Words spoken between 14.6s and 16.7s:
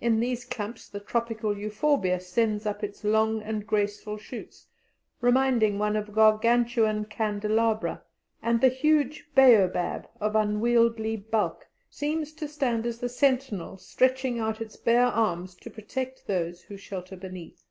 its bare arms to protect those